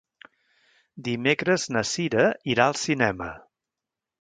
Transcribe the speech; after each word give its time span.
Dimecres 1.09 1.67
na 1.75 1.83
Cira 1.91 2.27
irà 2.55 2.67
al 2.71 2.81
cinema. 2.87 3.29